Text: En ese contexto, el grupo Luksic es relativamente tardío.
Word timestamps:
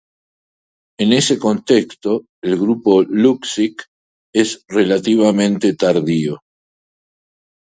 En 1.03 1.09
ese 1.21 1.37
contexto, 1.37 2.25
el 2.41 2.55
grupo 2.57 3.03
Luksic 3.03 3.85
es 4.33 4.65
relativamente 4.67 5.75
tardío. 5.75 6.41